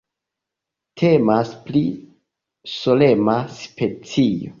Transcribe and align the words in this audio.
Temas 1.01 1.51
pri 1.67 1.81
solema 2.77 3.37
specio. 3.59 4.49